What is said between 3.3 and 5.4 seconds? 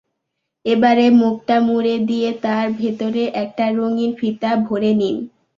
একটা রঙিন ফিতা ভরে নিন।